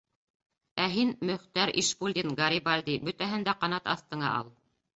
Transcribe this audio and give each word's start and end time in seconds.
-Ә 0.85 0.87
һин, 0.93 1.11
Мөхтәр 1.31 1.73
Ишбулдин-Гарибальди, 1.83 2.99
бөтәһен 3.11 3.47
дә 3.51 3.57
ҡанат 3.63 3.95
аҫтыңа 3.97 4.35
ал. 4.43 4.53